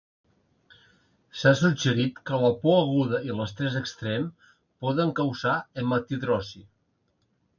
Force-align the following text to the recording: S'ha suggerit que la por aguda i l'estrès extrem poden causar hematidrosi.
S'ha 1.41 1.51
suggerit 1.59 2.21
que 2.29 2.39
la 2.43 2.49
por 2.63 2.79
aguda 2.85 3.19
i 3.29 3.35
l'estrès 3.41 3.77
extrem 3.81 4.27
poden 4.85 5.13
causar 5.21 5.53
hematidrosi. 5.83 6.65